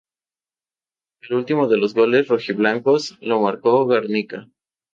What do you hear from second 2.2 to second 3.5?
"rojiblancos" lo